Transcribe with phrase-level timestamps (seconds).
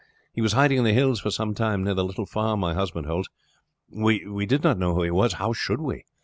[0.33, 3.05] He was hiding in the hills for some time near the little farm my husband
[3.05, 3.29] holds.
[3.87, 6.05] We did not know who he was how should we?